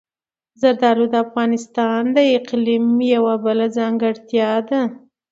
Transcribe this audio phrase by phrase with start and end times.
[0.61, 4.81] زردالو د افغانستان د اقلیم یوه بله ځانګړتیا ده.